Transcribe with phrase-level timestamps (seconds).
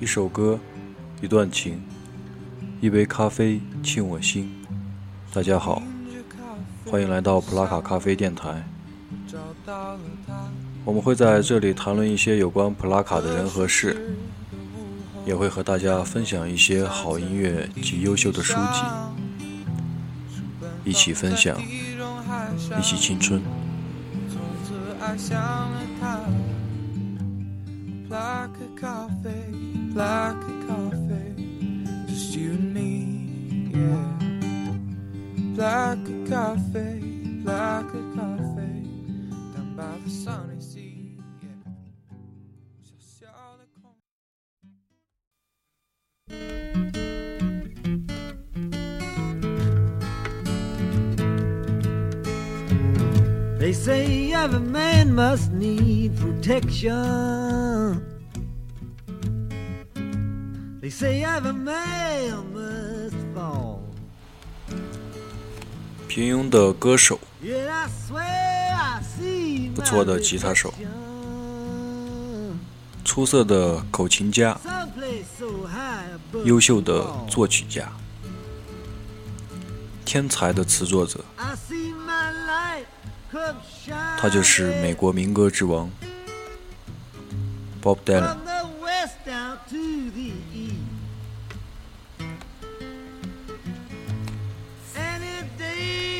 [0.00, 0.58] 一首歌，
[1.20, 1.82] 一段情，
[2.80, 4.50] 一杯咖啡沁我心。
[5.32, 5.82] 大家好，
[6.86, 8.64] 欢迎来到普拉卡咖啡电台。
[10.84, 14.16] 我们会在这里谈论一些有关普拉卡的人和事，
[15.26, 18.80] 也会和大家分享一些好音乐及优秀的书籍，
[20.90, 23.40] 一起分享，一起青春。
[29.94, 31.34] black coffee,
[32.08, 33.70] just you and me.
[35.56, 38.82] Black coffee, black coffee,
[39.54, 40.59] down by the sunny
[53.70, 58.02] They say every man must need protection.
[60.80, 63.78] They say every man must fall.
[66.08, 67.20] 平庸的歌手，
[69.76, 70.74] 不错的吉他手，
[73.04, 74.60] 出色的口琴家，
[76.44, 77.88] 优秀的作曲家，
[80.04, 81.24] 天才的词作者，
[84.18, 85.90] 他就是美国民歌之王。
[87.82, 88.36] Bob Dylan。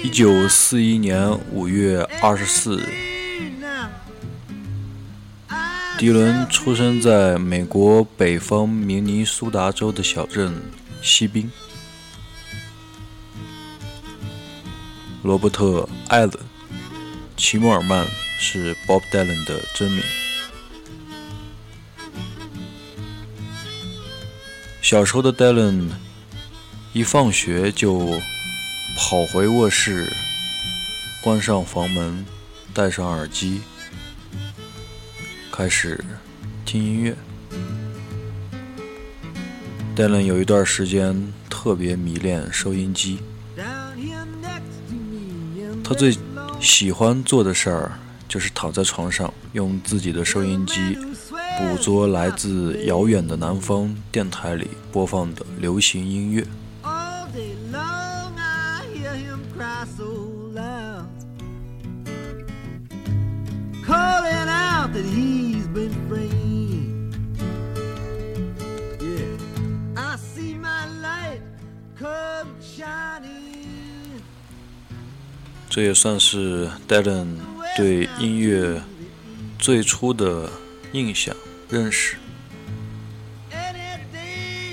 [0.02, 2.78] 一九四一年五月二十四。
[2.78, 2.86] 日，
[5.98, 10.54] 迪伦出生在美国北方明尼苏达州的小镇
[11.02, 11.50] 锡宾。
[15.22, 16.30] 罗伯特·艾伦·
[17.40, 18.06] 齐默尔曼
[18.38, 20.02] 是 Bob Dylan 的真名。
[24.82, 25.88] 小时候的 Dylan
[26.92, 28.20] 一放学就。
[28.96, 30.12] 跑回卧室，
[31.22, 32.26] 关上房门，
[32.74, 33.60] 戴上耳机，
[35.50, 36.04] 开始
[36.66, 37.16] 听音乐。
[39.96, 43.20] Dylan 有一段时间特别迷恋收音机，
[45.82, 46.14] 他最
[46.60, 47.92] 喜欢做的事儿
[48.28, 50.74] 就是躺在床上，用自己的收音机
[51.58, 56.46] 捕捉来自遥远的南方电台里播放的流行音乐。
[75.80, 77.38] 这也算是 Dylan
[77.74, 78.82] 对音乐
[79.58, 80.50] 最初的
[80.92, 81.34] 印象
[81.70, 82.16] 认识。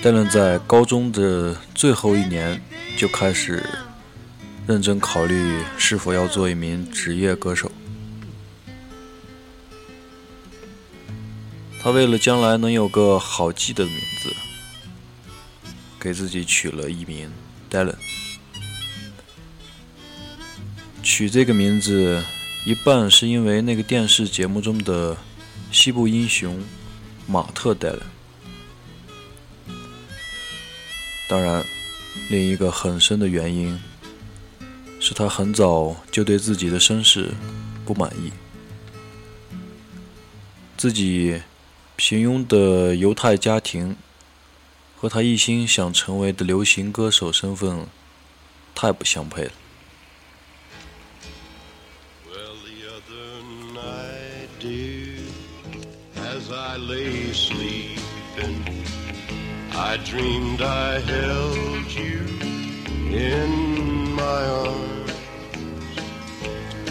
[0.04, 2.62] Dylan 在高中的最后一年
[2.98, 3.64] 就开始
[4.68, 7.72] 认真考虑是否要做一名职业歌手。
[11.80, 14.36] 他为了将来能有个好记的名字，
[15.98, 17.32] 给自己取了一名
[17.72, 17.96] Dylan。
[21.08, 22.22] 取这个名字，
[22.66, 25.16] 一半是因为那个电视节目中的
[25.72, 26.62] 西部英雄
[27.26, 28.02] 马特·戴伦，
[31.30, 31.66] 当然，
[32.30, 33.80] 另一个很深的原因
[35.00, 37.32] 是他很早就对自己的身世
[37.86, 38.34] 不满意，
[40.76, 41.42] 自己
[41.96, 43.96] 平庸的犹太家庭
[44.98, 47.88] 和他一心想成为的流行歌手身份
[48.76, 49.52] 太不相配了。
[56.78, 58.64] Lay sleeping,
[59.74, 62.22] I dreamed I held you
[63.16, 65.12] in my arms.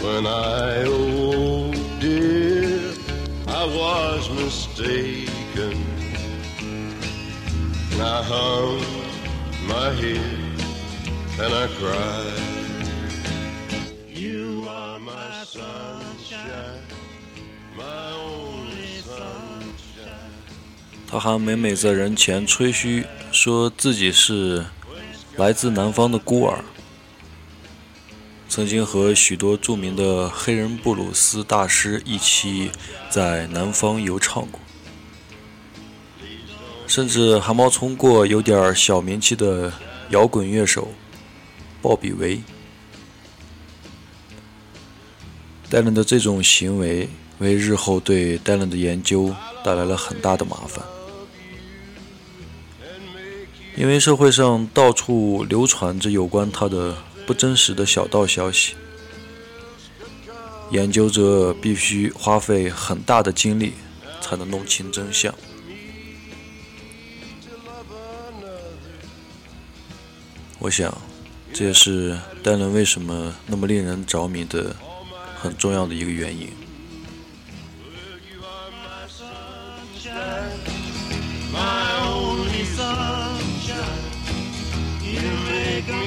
[0.01, 2.93] When I, oh dear,
[3.47, 5.83] I was mistaken.
[7.91, 8.81] And I hung
[9.67, 10.61] my head
[11.39, 12.46] and I cried.
[21.17, 24.63] 他还每每在人前吹嘘，说自己是
[25.35, 26.63] 来自南方的孤儿，
[28.47, 32.69] 曾经和许多著名的黑人布鲁斯大师一起
[33.09, 34.59] 在南方游唱过，
[36.85, 39.73] 甚至还冒充过有点小名气的
[40.11, 40.89] 摇滚乐手
[41.81, 42.39] 鲍比维。
[45.67, 47.09] 戴伦的这种行为
[47.39, 50.85] 为日后对戴伦的研究带来了很大的麻烦，
[53.77, 56.97] 因为社会上到处流传着有关他的
[57.27, 58.73] 不真实的小道消息，
[60.71, 63.73] 研究者必须花费很大的精力
[64.19, 65.31] 才能弄清真相。
[70.57, 70.91] 我想，
[71.53, 74.75] 这也是戴伦为什么那么令人着迷的
[75.39, 76.49] 很重要的一个原因。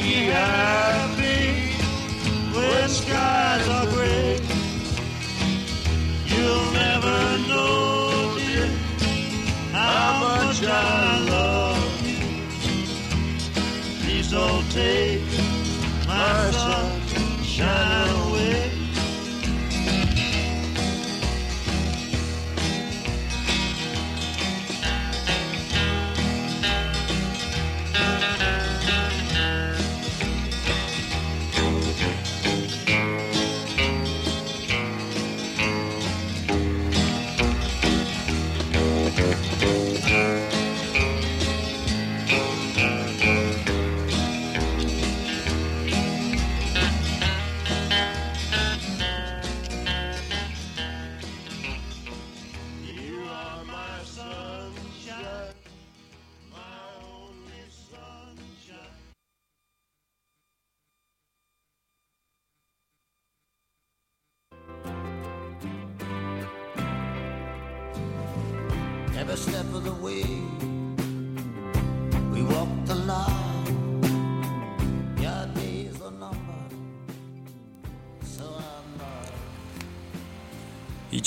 [0.00, 1.74] happy
[2.54, 3.39] when sky.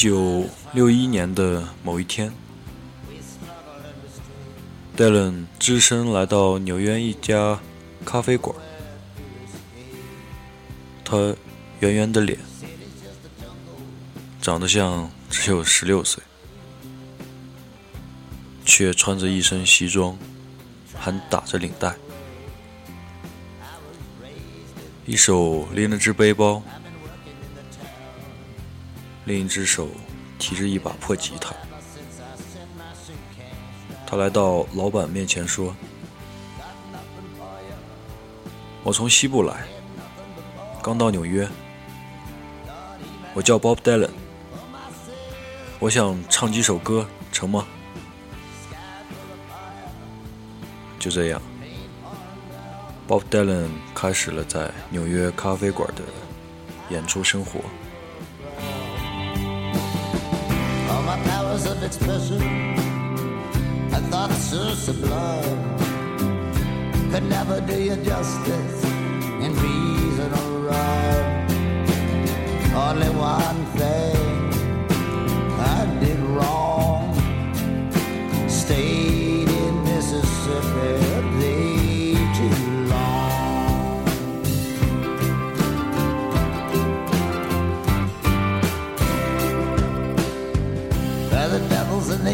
[0.04, 2.30] 九六一年的某一天，
[4.98, 7.58] 戴伦只身来到纽约一家
[8.04, 8.54] 咖啡馆。
[11.06, 11.34] 他
[11.80, 12.38] 圆圆的脸，
[14.42, 16.22] 长得像只有十六岁，
[18.66, 20.18] 却穿着一身西装，
[20.94, 21.96] 还打着领带，
[25.06, 26.62] 一手拎了只背包，
[29.26, 29.88] 另一只手
[30.38, 31.56] 提着一把破吉他。
[34.06, 35.74] 他来到老板面前说
[38.84, 39.66] ：“我从西部来，
[40.82, 41.48] 刚到纽约。
[43.34, 44.12] 我叫 Bob Dylan，
[45.80, 47.66] 我想唱几首歌，成吗？”
[51.00, 51.42] 就这样
[53.08, 56.04] ，Bob Dylan 开始了在纽约咖啡馆的
[56.90, 57.62] 演出生活。
[61.54, 62.42] Powers of expression,
[63.94, 65.78] I thought so sublime,
[67.12, 68.84] could never do you justice
[69.44, 71.48] in reason or rhyme.
[72.76, 74.13] Only one thing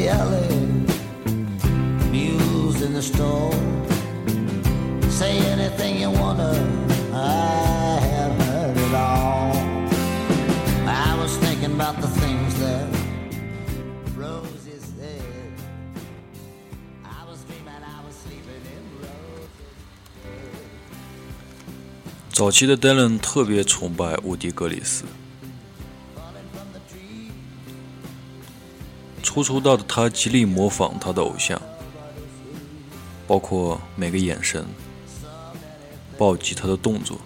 [0.09, 0.47] alley,
[2.11, 3.53] mules in the store.
[5.09, 6.51] Say anything you wanna,
[7.13, 9.51] I have heard it all.
[10.87, 12.87] I was thinking about the things that
[14.15, 15.21] Rosie said.
[17.03, 19.49] I was dreaming I was sleeping in roses.
[22.31, 25.03] 早期的 Dylan 特别崇拜伍迪·格里斯，
[29.41, 31.61] 初出道的他极力模仿他的偶像，
[33.25, 34.65] 包括每个眼神、
[36.17, 37.17] 抱吉他的动作，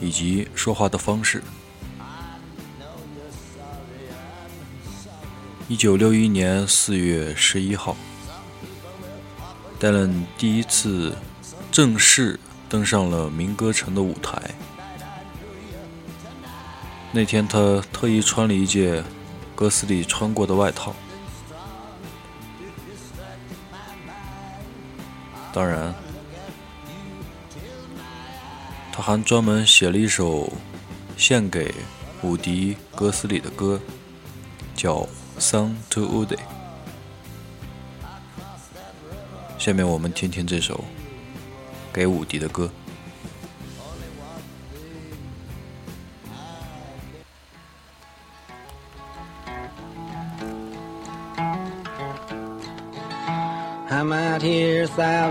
[0.00, 1.42] 以及说话的方式。
[5.68, 7.96] 一九六一年四月十一号
[9.80, 11.16] ，Dylan 第一次
[11.72, 12.38] 正式
[12.68, 14.40] 登上了民歌城的舞台。
[17.10, 19.02] 那天，他特意穿了一件
[19.56, 20.94] 歌斯里穿过的外套。
[25.52, 25.94] 当然，
[28.92, 30.52] 他还专门写了一首
[31.16, 31.74] 献给
[32.22, 33.80] 伍迪·哥斯里的歌，
[34.74, 34.96] 叫
[35.38, 36.36] 《Song to Woody》。
[39.58, 40.84] 下面我们听听这首
[41.90, 42.70] 给伍迪的歌。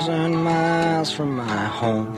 [0.05, 2.13] Thousand miles from my home.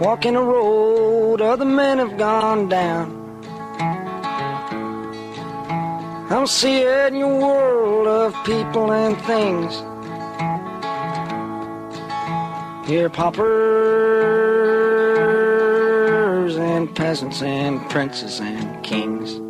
[0.00, 3.22] Walking a road other men have gone down.
[6.30, 9.82] I'm seeing your world of people and things.
[12.86, 13.46] Here, paupers
[16.56, 19.43] and peasants and princes and kings.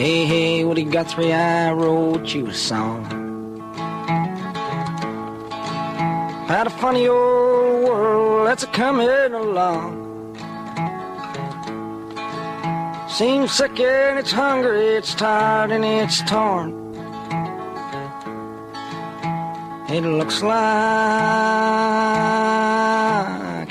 [0.00, 3.04] Hey, hey, Woody Guthrie, I wrote you a song.
[6.46, 10.00] About a funny old world that's a coming along.
[13.10, 16.70] Seems sick and it's hungry, it's tired and it's torn.
[19.90, 20.54] It looks like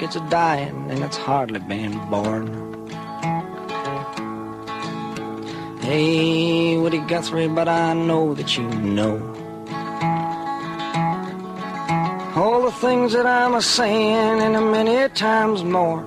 [0.04, 2.69] it's a dying and it's hardly been born.
[5.89, 9.17] Hey, Woody Guthrie, but I know that you know
[12.36, 16.03] all the things that I'm a saying and a many times more.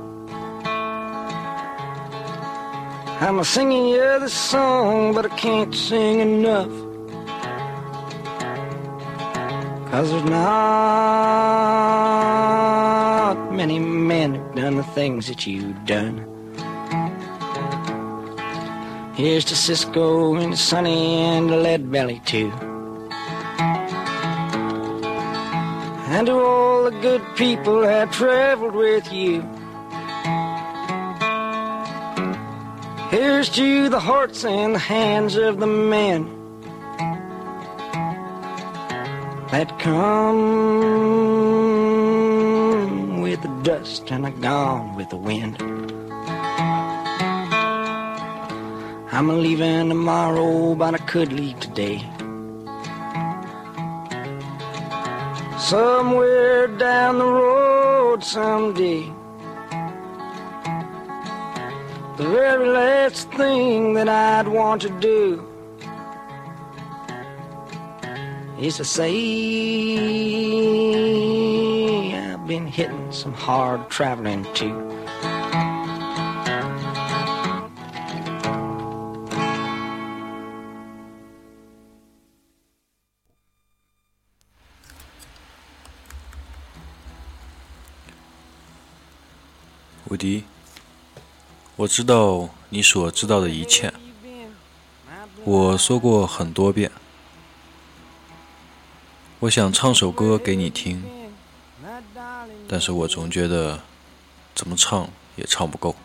[3.20, 6.70] I'm a singing you this song, but I can't sing enough.
[9.90, 10.52] Cause there's not
[13.50, 16.31] many men who've done the things that you've done.
[19.22, 22.50] Here's to Cisco and Sonny and the Lead Belly too.
[26.10, 29.42] And to all the good people that traveled with you.
[33.10, 36.24] Here's to the hearts and the hands of the men
[39.52, 40.32] that come
[43.20, 45.91] with the dust and are gone with the wind.
[49.14, 51.98] I'm leaving tomorrow, but I could leave today.
[55.58, 59.12] Somewhere down the road someday.
[62.16, 65.46] The very last thing that I'd want to do
[68.58, 69.12] is to say
[72.14, 74.91] I've been hitting some hard traveling too.
[90.22, 90.44] 迪，
[91.74, 93.92] 我知道你所知道的一切，
[95.42, 96.92] 我说过很多遍。
[99.40, 101.02] 我想唱首歌给你听，
[102.68, 103.80] 但是我总觉得
[104.54, 105.96] 怎么唱也唱不够。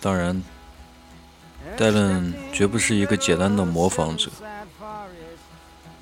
[0.00, 0.40] 当然。
[1.76, 4.30] 戴伦绝不是一个简单的模仿者，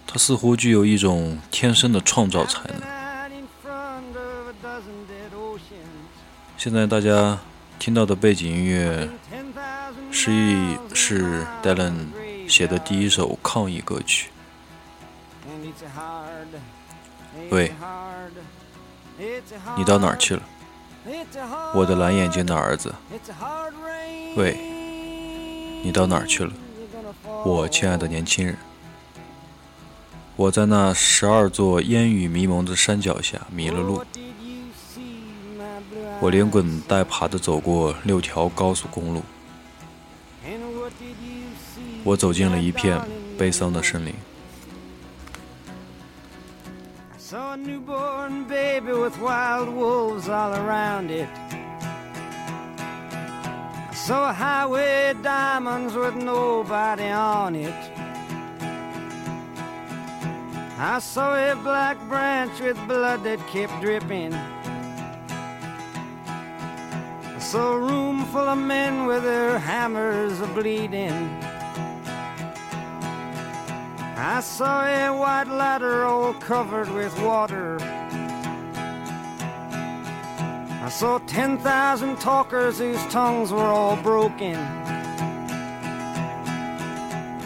[0.07, 2.81] 他似乎具有一种天生的创造才能。
[6.57, 7.39] 现在大家
[7.79, 9.09] 听到的背景音乐
[10.11, 12.11] 是一是戴伦
[12.49, 14.31] 写的第一首抗议歌曲。
[17.51, 17.73] 喂，
[19.77, 20.43] 你到哪儿去了？
[21.75, 22.95] 我的蓝眼睛的儿子。
[24.37, 24.57] 喂，
[25.83, 26.53] 你到哪儿去了？
[27.45, 28.57] 我亲爱的年轻人。
[30.35, 34.05] 我在那十二座烟雨迷蒙的山脚下迷了路。
[36.21, 39.23] 我连滚带爬地走过六条高速公路。
[42.05, 43.01] 我走进了一片
[43.39, 44.15] 悲伤的森林。
[47.13, 51.29] I saw a newborn baby with wild wolves all around it.
[54.07, 57.75] Saw a highway diamonds with nobody on it.
[60.79, 64.33] I saw a black branch with blood that kept dripping.
[67.35, 71.29] I saw a room full of men with their hammers a bleeding.
[74.17, 77.96] I saw a white ladder all covered with water.
[80.97, 84.57] Saw 10,000 talkers whose tongues were all broken.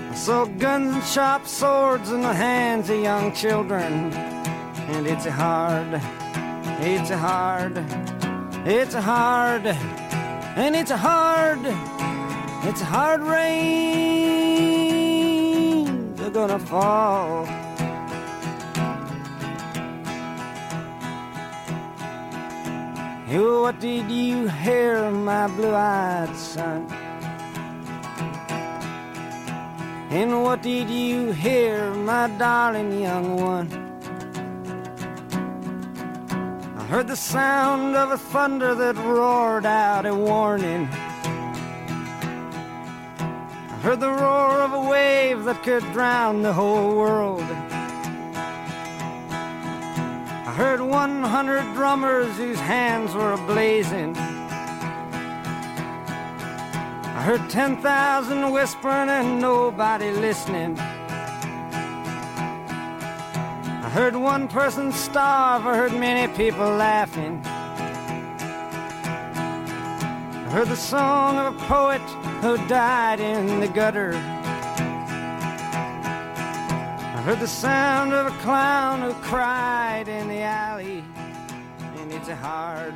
[0.09, 4.12] I saw guns and sharp swords in the hands of young children.
[4.92, 6.00] And it's hard,
[6.80, 7.85] it's hard,
[8.64, 11.59] it's hard, and it's hard,
[12.69, 14.30] it's hard rain.
[16.14, 17.49] They're gonna fall.
[23.30, 26.90] What did you hear, my blue-eyed son?
[30.10, 33.68] And what did you hear, my darling young one?
[36.76, 40.88] I heard the sound of a thunder that roared out a warning.
[43.70, 47.46] I heard the roar of a wave that could drown the whole world.
[50.60, 54.14] Heard 100 drummers whose hands were ablazing.
[57.06, 60.78] I heard 10,000 whispering and nobody listening.
[63.78, 67.40] I heard one person starve, I heard many people laughing.
[70.44, 72.02] I heard the song of a poet
[72.42, 74.12] who died in the gutter.
[77.30, 81.04] Heard the sound of a clown who cried in the alley.
[81.96, 82.94] And it's a hard,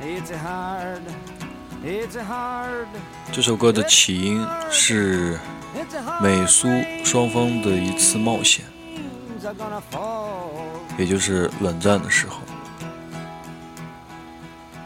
[0.00, 1.02] it's a hard,
[1.84, 2.86] it's a hard,
[3.30, 5.38] 这首歌的起因是
[6.22, 6.68] 美苏
[7.04, 8.64] 双方的一次冒险，
[10.96, 12.38] 也就是冷战的时候。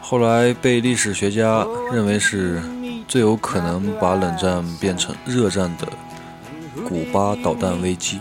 [0.01, 2.61] 后来被历史学家认为是
[3.07, 5.87] 最有可能把冷战变成热战的
[7.11, 8.19] 巴导弹危机。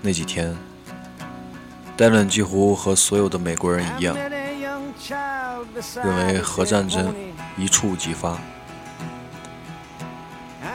[0.00, 0.56] 那几天，
[1.96, 4.16] 戴伦几乎和所有的美国人一样，
[6.02, 7.14] 认为核战争
[7.56, 8.38] 一触即发，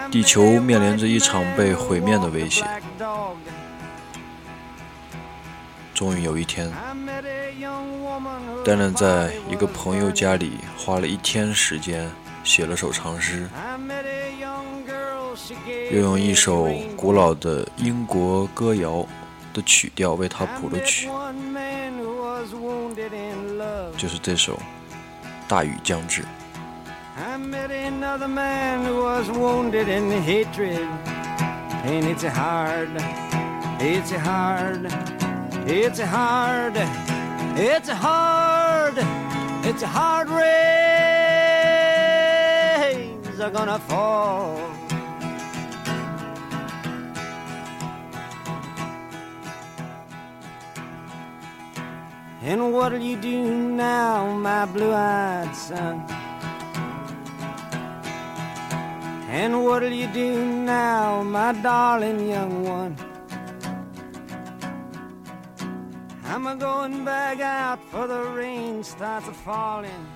[0.09, 2.63] 地球面临着一场被毁灭的威胁。
[5.93, 6.71] 终于有一天，
[8.63, 12.09] 戴伦在一个朋友家里花了一天时间
[12.43, 13.49] 写了首长诗。
[15.89, 19.05] 又用一首古老的英国歌谣
[19.53, 21.09] 的曲调为他谱了曲，
[23.97, 24.55] 就是这首
[25.47, 26.21] 《大雨将至》。
[39.67, 40.47] It's hard rains
[43.41, 44.76] are gonna fall.
[52.46, 53.44] And what'll you do
[53.76, 56.04] now, my blue-eyed son?
[59.30, 62.96] And what'll you do now, my darling young one?
[66.24, 70.06] I'm a going back out for the rain starts a falling.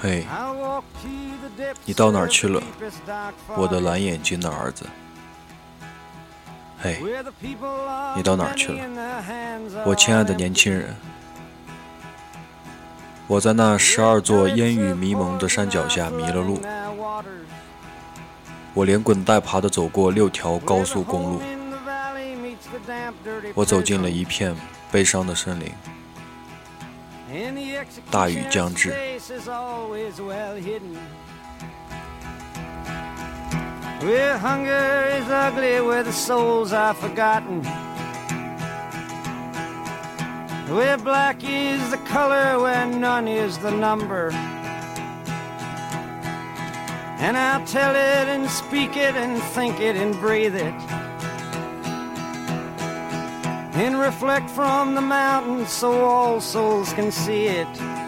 [0.00, 1.08] 嘿， I'll walk to
[1.42, 4.86] the depths 你到哪儿 of 去了 the deepest dark 我的 forest 蓝眼睛的儿子。
[6.83, 10.93] 嘿，where the people are 你到哪儿去了我亲爱的年.轻人，
[13.25, 16.59] 我在那十二座烟雨迷蒙的山脚下迷了路，
[18.73, 21.41] 我连滚带爬地走过六条高速公路，
[23.53, 24.53] 我走进了一片
[24.91, 25.71] 悲伤的森林。
[28.11, 28.93] 大雨将至。
[34.03, 37.63] Where hunger is ugly, where the souls are forgotten.
[40.67, 44.31] Where black is the color, where none is the number.
[47.19, 50.73] And I'll tell it and speak it and think it and breathe it.
[53.75, 58.02] And reflect from the mountains so all souls can see it.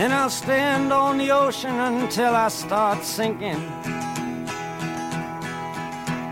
[0.00, 3.60] And I'll stand on the ocean until I start sinking.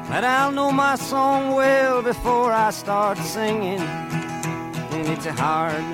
[0.09, 3.81] But I'll know my song well before I start singing.
[3.81, 5.85] And it's a hard,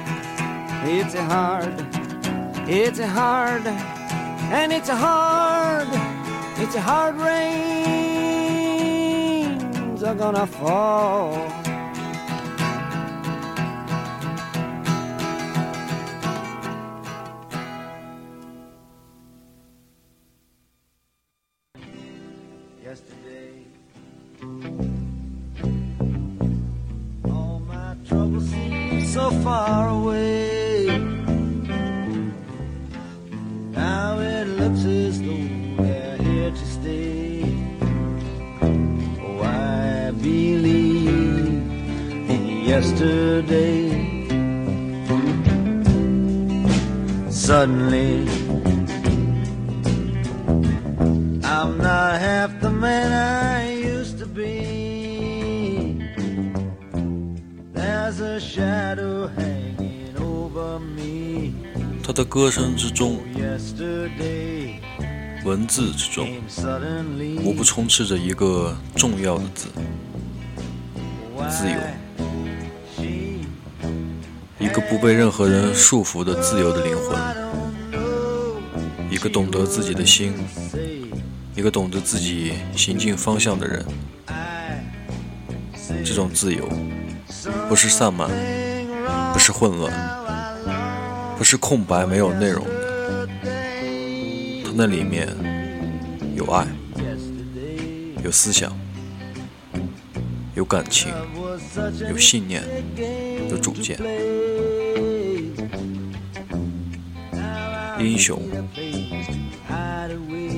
[0.85, 1.87] it's a hard,
[2.69, 5.89] it's a hard, and it's a hard,
[6.59, 8.43] it's a hard rains
[10.03, 11.62] are gonna fall.
[51.63, 56.03] I'm not half the man I used to be.
[57.73, 61.53] There's a shadow hanging over me.
[62.03, 63.21] 他的歌声之中，
[65.45, 66.29] 文字之中，
[67.45, 69.69] 无不充斥着一个重要的字，
[71.49, 71.77] 自由。
[74.59, 77.17] 一个不被任何人束缚的自由的灵魂，
[79.09, 80.35] 一个懂得自己的心
[81.63, 83.87] 一个懂得自己行进方向的人。
[86.05, 86.69] 这种自由，
[87.69, 88.29] 不是散漫，
[89.33, 89.93] 不是混乱，
[91.39, 93.29] 不是空白没有内容的，
[94.65, 95.29] 它那里面
[96.35, 96.67] 有爱，
[98.25, 98.77] 有思想，
[100.57, 101.13] 有感情，
[102.11, 102.65] 有信念，
[103.49, 103.97] 有主见。
[108.05, 108.43] 英雄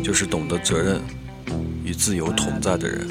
[0.02, 1.00] 就是懂得责任
[1.85, 3.07] 与自由同在的人。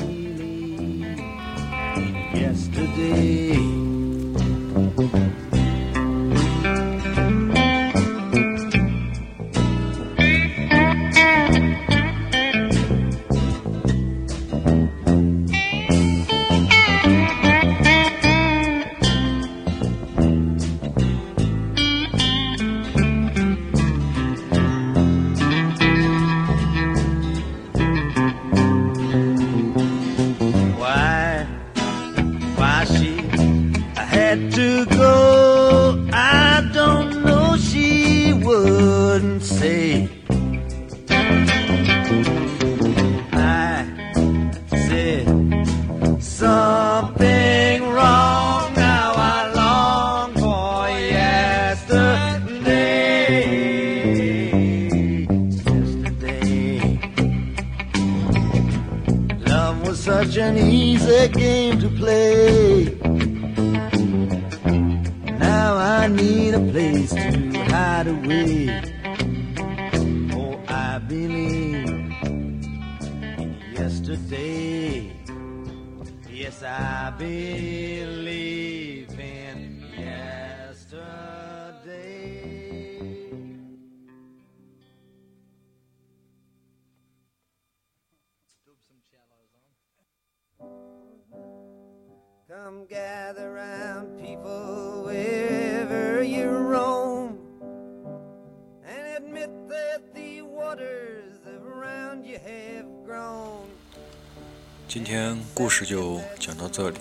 [104.94, 107.00] 今天故事就讲到这里，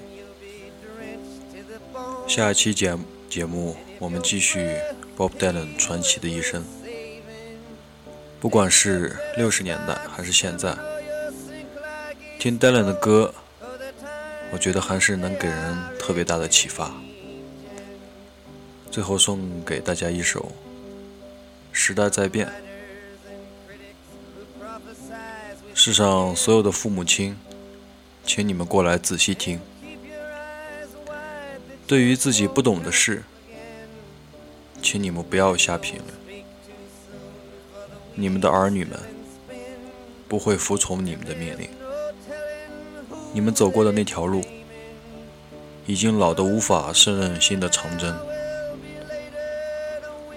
[2.26, 2.96] 下一期节
[3.28, 4.74] 节目我们继续
[5.14, 6.64] Bob Dylan 传奇的一生。
[8.40, 10.74] 不管是六十年代还是现在，
[12.38, 13.34] 听 Dylan 的歌，
[14.50, 16.94] 我觉得还是能给人特别大的启发。
[18.90, 20.40] 最后送给大家一首
[21.72, 22.46] 《时代在变》，
[25.74, 27.36] 世上所有的父母亲，
[28.24, 29.60] 请你们过来仔细听。
[31.86, 33.22] 对于自己不懂的事，
[34.80, 36.08] 请你们不要瞎评论。
[38.14, 38.98] 你们的儿女们
[40.28, 41.68] 不会服从你们的命令。
[43.32, 44.42] 你们走过的那条路，
[45.86, 48.14] 已经老得无法胜任新的长征。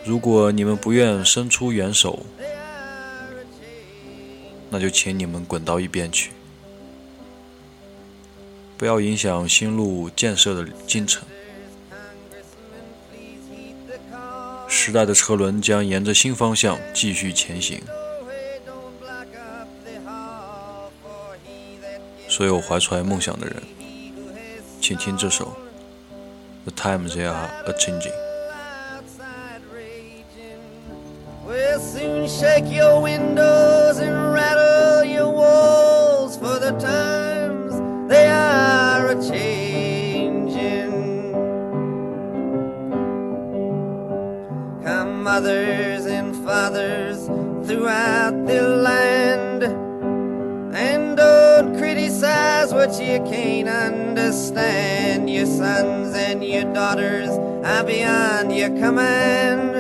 [0.04, 2.26] 如果你们不愿伸出援手，
[4.69, 6.32] 那就请你们滚到一边去，
[8.77, 11.23] 不要影响新路建设的进程。
[14.67, 17.81] 时代的车轮将沿着新方向继续前行。
[22.27, 23.63] 所有怀揣梦想的人，
[24.81, 25.55] 请听这首
[26.69, 28.11] 《The Times They Are A Changing》。
[31.47, 34.24] We'll soon shake your windows and
[47.75, 49.63] throughout the land,
[50.73, 55.29] and don't criticize what you can't understand.
[55.29, 57.29] Your sons and your daughters
[57.65, 59.73] are beyond your command.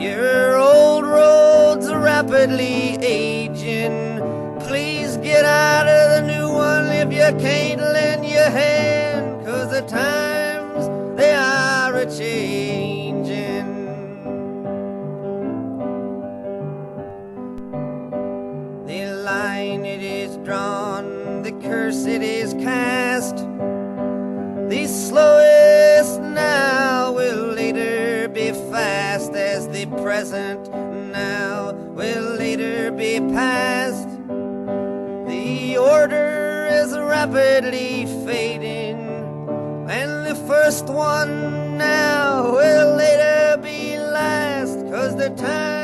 [0.00, 4.20] Your old road's are rapidly aging.
[4.66, 8.77] Please get out of the new one if you can't lend your hand.
[33.38, 34.08] Past.
[35.30, 38.98] The order is rapidly fading,
[39.98, 45.77] and the first one now will later be last, cause the time